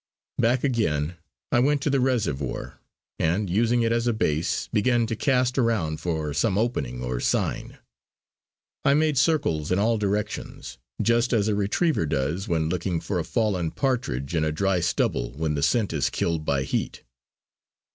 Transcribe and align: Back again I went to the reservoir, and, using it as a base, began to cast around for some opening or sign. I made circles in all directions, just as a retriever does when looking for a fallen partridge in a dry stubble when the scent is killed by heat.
Back 0.39 0.63
again 0.63 1.17
I 1.51 1.59
went 1.59 1.79
to 1.83 1.91
the 1.91 1.99
reservoir, 1.99 2.79
and, 3.19 3.51
using 3.51 3.83
it 3.83 3.91
as 3.91 4.07
a 4.07 4.13
base, 4.13 4.67
began 4.73 5.05
to 5.05 5.15
cast 5.15 5.59
around 5.59 5.99
for 6.01 6.33
some 6.33 6.57
opening 6.57 7.03
or 7.03 7.19
sign. 7.19 7.77
I 8.83 8.95
made 8.95 9.15
circles 9.15 9.71
in 9.71 9.77
all 9.77 9.99
directions, 9.99 10.79
just 10.99 11.33
as 11.33 11.47
a 11.47 11.53
retriever 11.53 12.07
does 12.07 12.47
when 12.47 12.67
looking 12.67 12.99
for 12.99 13.19
a 13.19 13.23
fallen 13.23 13.69
partridge 13.69 14.33
in 14.33 14.43
a 14.43 14.51
dry 14.51 14.79
stubble 14.79 15.33
when 15.33 15.53
the 15.53 15.61
scent 15.61 15.93
is 15.93 16.09
killed 16.09 16.45
by 16.45 16.63
heat. 16.63 17.03